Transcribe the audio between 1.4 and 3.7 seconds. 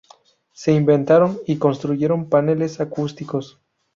y construyeron paneles acústicos.